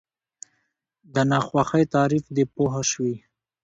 [1.13, 3.15] د ناخوښۍ تعریف دی پوه شوې!.